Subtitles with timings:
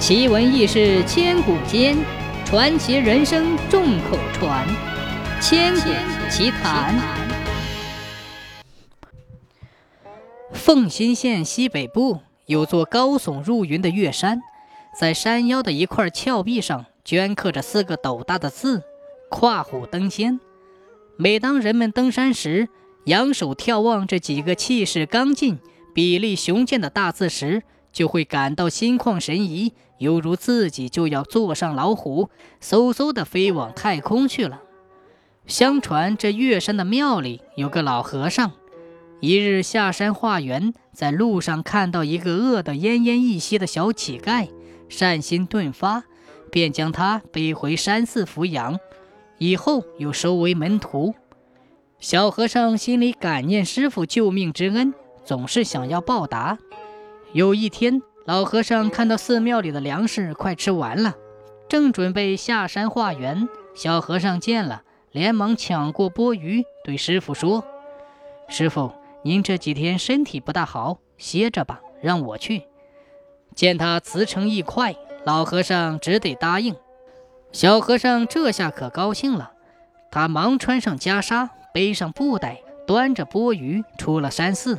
[0.00, 1.94] 奇闻异事千古间，
[2.46, 4.66] 传奇人生众口传。
[5.42, 5.90] 千古
[6.30, 6.98] 奇谈。
[10.52, 14.40] 凤新县西北部有座高耸入云的月山，
[14.98, 18.82] 在山腰的一块峭壁上镌刻着四个斗大的字
[19.28, 20.40] ：“跨虎登仙”。
[21.18, 22.70] 每当人们登山时，
[23.04, 25.58] 仰首眺望这几个气势刚劲、
[25.94, 27.62] 比例雄健的大字时，
[27.92, 32.30] 就会感到心旷神怡，犹如自己就要坐上老虎，
[32.62, 34.62] 嗖嗖地飞往太空去了。
[35.46, 38.52] 相传这月山的庙里有个老和尚，
[39.20, 44.48] 一日下山化缘，在路上看到一个饿得奄奄一息的小乞丐，
[44.88, 46.04] 善心顿发，
[46.50, 48.80] 便将他背回山寺抚养，
[49.36, 51.14] 以后又收为门徒。
[51.98, 54.94] 小和尚心里感念师傅救命之恩，
[55.26, 56.56] 总是想要报答。
[57.34, 61.14] 有一天，老和尚看到寺庙里的粮食快吃完了，
[61.68, 63.48] 正准备下山化缘。
[63.74, 67.64] 小和尚见了，连忙抢过钵盂，对师傅说
[68.48, 72.64] ：“师傅，您这几天身体不大好，歇着吧，让我去。”
[73.56, 74.94] 见他辞成一块，
[75.24, 76.76] 老和尚只得答应。
[77.52, 79.52] 小和尚这下可高兴了，
[80.10, 84.78] 他忙穿上袈裟，背上布袋，端着钵盂出了山寺。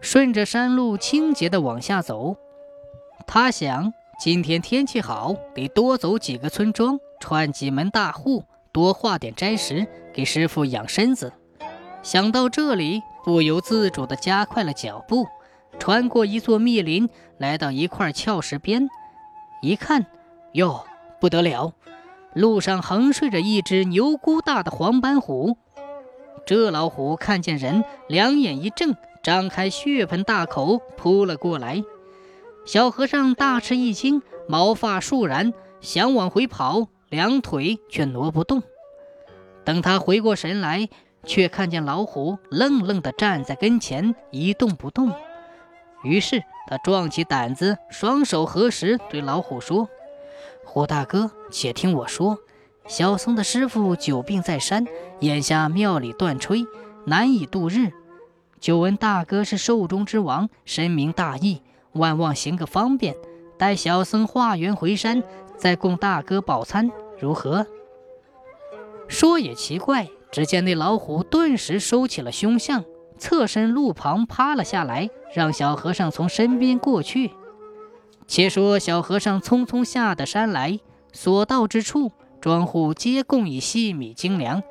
[0.00, 2.36] 顺着山路清洁地往下走，
[3.26, 11.32] 他想今天天气好，得多走几个村庄，串几门大户，多化点斋食，给师傅养身子。
[12.02, 15.26] 想到这里，不由自主地加快了脚步。
[15.78, 18.88] 穿过一座密林，来到一块峭石边，
[19.60, 20.06] 一看，
[20.52, 20.86] 哟，
[21.20, 21.74] 不得了！
[22.32, 25.58] 路上横睡着一只牛估大的黄斑虎。
[26.46, 28.94] 这老虎看见人，两眼一睁。
[29.22, 31.82] 张开血盆大口扑了过来，
[32.66, 38.60] 小和尚大吃一惊，毛发竖然，想往回跑，两腿却挪不动。
[39.64, 40.88] 等他回过神来，
[41.24, 45.12] 却看见老虎愣愣地站在跟前，一动不动。
[46.02, 49.88] 于是他壮起胆子，双手合十，对老虎说
[50.66, 52.36] ：“虎大哥，且听我说，
[52.88, 54.84] 小僧的师傅久病在山，
[55.20, 56.66] 眼下庙里断炊，
[57.04, 57.92] 难以度日。”
[58.58, 61.62] 久闻大哥是寿中之王，深明大义，
[61.96, 63.16] 万望行个方便，
[63.58, 65.22] 待小僧化缘回山，
[65.56, 67.66] 再供大哥饱餐，如何？
[69.08, 72.84] 说也奇怪，只见那老虎顿时收起了凶相，
[73.18, 77.32] 侧身路旁趴了下来，让小和尚从身边过去。
[78.26, 80.80] 且说小和尚匆匆下的山来，
[81.12, 84.62] 所到之处，庄户皆供以细米精粮，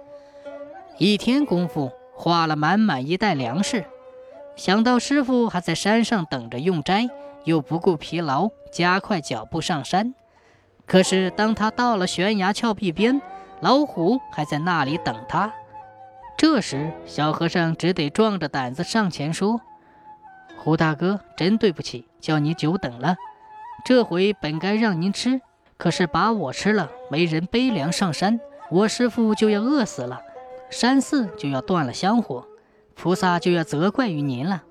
[0.98, 1.92] 一天功夫。
[2.18, 3.84] 化了满满一袋粮食，
[4.56, 7.10] 想到师傅还在山上等着用斋，
[7.44, 10.14] 又不顾疲劳，加快脚步上山。
[10.86, 13.22] 可是当他到了悬崖峭壁边，
[13.60, 15.54] 老虎还在那里等他。
[16.38, 19.60] 这时，小和尚只得壮着胆子上前说
[20.58, 23.16] ：“胡大哥，真对不起，叫你久等了。
[23.84, 25.42] 这回本该让您吃，
[25.78, 28.40] 可是把我吃了，没人背粮上山，
[28.70, 30.22] 我师傅就要饿死了。”
[30.70, 32.46] 山寺就要断了香火，
[32.96, 34.64] 菩萨就要责怪于您了。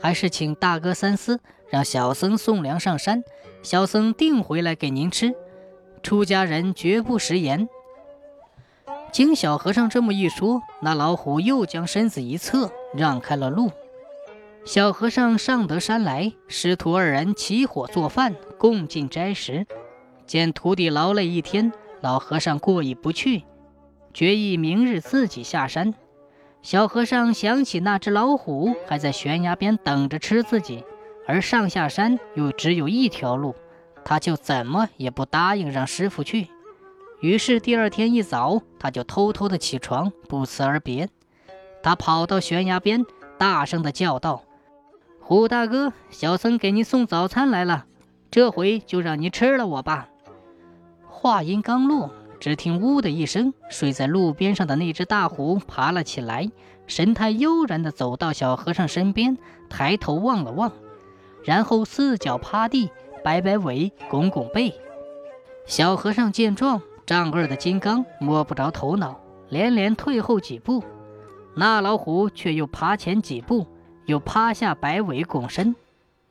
[0.00, 1.40] 还是请大哥三思，
[1.70, 3.24] 让小僧送粮上山，
[3.62, 5.34] 小僧定回来给您吃。
[6.02, 7.68] 出家人绝不食言。
[9.10, 13.72] 经小和尚这么一说，那老虎又将身子一侧，让开了路。
[14.64, 19.66] 小和尚上得山来，师徒二人起火做饭，共进斋食。
[20.26, 21.72] 见徒弟劳累一天，
[22.02, 23.44] 老和尚过意不去。
[24.12, 25.94] 决意明日自己下山。
[26.62, 30.84] 小和尚想起那只老虎还在悬崖边等着吃自己，
[31.26, 33.54] 而上下山又只有一条路，
[34.04, 36.48] 他就怎么也不答应让师傅去。
[37.20, 41.08] 于是第二天一早，他就偷偷的起床，不辞而别。
[41.82, 43.06] 他跑到悬崖边，
[43.38, 44.42] 大声的叫道
[45.20, 47.86] ：“虎大哥，小僧给您送早餐来了，
[48.30, 50.08] 这回就让您吃了我吧。”
[51.08, 52.10] 话音刚落。
[52.40, 56.50] 只听“呜”的一声，睡在路边上的那只大虎爬了起来，
[56.86, 59.36] 神态悠然地走到小和尚身边，
[59.68, 60.72] 抬头望了望，
[61.42, 62.90] 然后四脚趴地，
[63.24, 64.72] 摆摆尾，拱拱背。
[65.66, 70.82] 小和尚见状，丈二的金刚摸不着头脑，连连退后几步。
[71.54, 73.66] 那老虎却又爬前几步，
[74.06, 75.74] 又趴下摆尾拱身。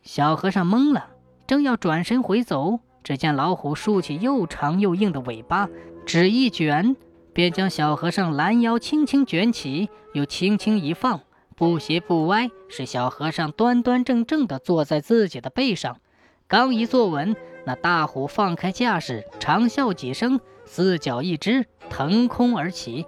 [0.03, 1.07] 小和尚懵了，
[1.45, 5.67] 正要转身回走，只见老虎竖起又长又硬的尾巴。
[6.07, 6.95] 只一卷，
[7.33, 11.19] 便将小和尚拦腰轻轻卷起，又轻轻一放，
[11.57, 15.97] 不斜不歪，使小和尚端端正正地坐在自己的背上。
[16.47, 23.05] 刚一坐稳，那大虎放开架势，长啸几声，四脚一只，腾空而起。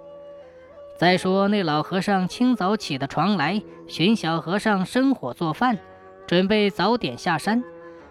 [0.98, 5.78] 再说那老和尚清早起的床来，寻小和尚生火做饭，
[6.26, 7.64] 准备早点下山。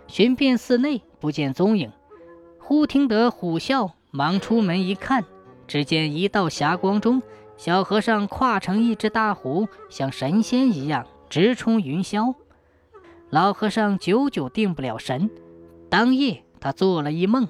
[0.07, 1.91] 寻遍寺内，不见踪影。
[2.57, 5.23] 忽听得虎啸，忙出门一看，
[5.67, 7.21] 只见一道霞光中，
[7.57, 12.33] 小和尚跨成一只大虎，像神仙一样直冲云霄。
[13.29, 15.29] 老和尚久久定不了神。
[15.89, 17.47] 当夜，他做了一梦，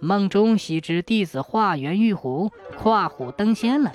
[0.00, 3.92] 梦中喜知弟子化缘玉虎，跨虎登仙了。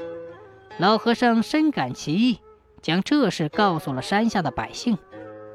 [0.78, 2.40] 老和尚深感其意，
[2.82, 4.98] 将这事告诉了山下的百姓。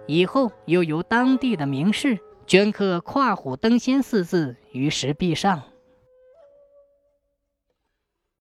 [0.06, 5.62] 以后又由当地的名士镌刻“跨虎登仙”四字于石壁上。